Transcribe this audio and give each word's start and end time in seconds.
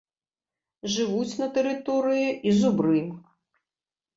Жывуць 0.93 1.35
на 1.41 1.47
тэрыторыі 1.57 2.27
і 2.47 2.57
зубры. 2.63 2.99